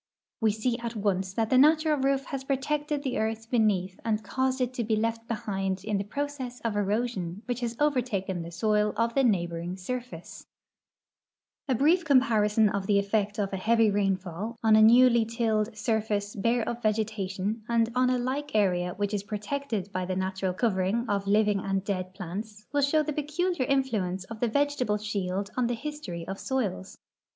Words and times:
A\'e 0.43 0.49
sec 0.49 0.83
at 0.83 0.95
once 0.95 1.31
that 1.35 1.51
the 1.51 1.59
natural 1.59 1.95
roof 1.95 2.25
has 2.25 2.43
protected 2.43 3.03
the 3.03 3.19
earth 3.19 3.51
beneath 3.51 3.99
and 4.03 4.23
caused 4.23 4.59
it 4.59 4.73
to 4.73 4.83
he 4.83 4.95
left 4.95 5.27
behind 5.27 5.83
in 5.85 5.99
the 5.99 6.03
process 6.03 6.59
of 6.61 6.75
erosion 6.75 7.43
which 7.45 7.59
has 7.59 7.75
overtaken 7.79 8.41
the 8.41 8.49
soil 8.49 8.93
of 8.97 9.13
the 9.13 9.21
neighlxjring 9.21 9.77
surface. 9.77 10.47
338 11.69 11.69
THE 11.69 11.69
ECONOMIC 11.69 11.69
ASPECTS 11.69 11.69
OF 11.69 11.69
SOIL 11.69 11.69
EROSION 11.69 11.69
A 11.69 11.81
brief 11.83 12.05
comparison 12.05 12.69
of 12.69 12.87
the 12.87 12.97
effect 12.97 13.37
of 13.37 13.53
a 13.53 13.57
heavy 13.57 13.91
rainfall 13.91 14.57
on 14.63 14.75
a 14.75 14.81
newly 14.81 15.23
tilled 15.23 15.77
surface 15.77 16.35
hare 16.43 16.67
of 16.67 16.81
vegetation 16.81 17.61
and 17.69 17.91
on 17.93 18.09
a 18.09 18.17
like 18.17 18.55
area 18.55 18.95
which 18.95 19.13
is 19.13 19.21
protected 19.21 19.91
hy 19.93 20.03
the 20.05 20.15
natural 20.15 20.53
covering 20.55 21.07
of 21.07 21.27
living 21.27 21.59
and 21.59 21.83
dead 21.83 22.15
plants 22.15 22.65
will 22.73 22.81
show 22.81 23.03
tlie 23.03 23.13
peculiar 23.13 23.65
influence 23.65 24.23
of 24.23 24.39
the 24.39 24.47
vegetable 24.47 24.97
shield 24.97 25.51
on 25.55 25.67
the 25.67 25.75
history 25.75 26.27
of 26.27 26.39
soils. 26.39 26.97